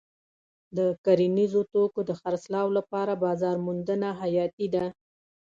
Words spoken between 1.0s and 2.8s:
کرنیزو توکو د خرڅلاو